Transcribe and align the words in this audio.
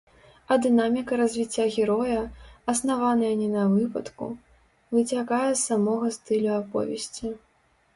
А 0.53 0.55
дынаміка 0.61 1.19
развіцця 1.21 1.65
героя, 1.75 2.19
аснаваная 2.75 3.31
не 3.45 3.49
на 3.55 3.63
выпадку, 3.77 4.33
выцякае 4.97 5.47
з 5.55 5.61
самога 5.69 6.07
стылю 6.21 6.51
аповесці. 6.61 7.27